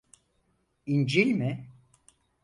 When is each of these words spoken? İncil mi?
İncil 0.85 1.31
mi? 1.31 1.69